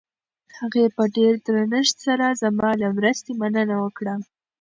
هغې 0.57 0.85
په 0.95 1.03
ډېر 1.15 1.33
درنښت 1.45 1.95
سره 2.05 2.25
زما 2.41 2.69
له 2.81 2.87
مرستې 2.97 3.31
مننه 3.41 3.75
وکړه. 3.83 4.15